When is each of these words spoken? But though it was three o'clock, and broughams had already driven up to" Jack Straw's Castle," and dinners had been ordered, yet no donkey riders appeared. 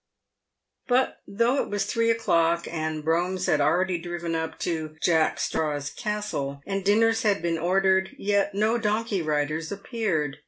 But 0.87 1.19
though 1.27 1.61
it 1.61 1.69
was 1.69 1.85
three 1.85 2.09
o'clock, 2.09 2.67
and 2.67 3.03
broughams 3.05 3.45
had 3.45 3.61
already 3.61 3.99
driven 3.99 4.33
up 4.33 4.57
to" 4.61 4.95
Jack 5.03 5.39
Straw's 5.39 5.91
Castle," 5.91 6.59
and 6.65 6.83
dinners 6.83 7.21
had 7.21 7.43
been 7.43 7.59
ordered, 7.59 8.09
yet 8.17 8.55
no 8.55 8.79
donkey 8.79 9.21
riders 9.21 9.71
appeared. 9.71 10.37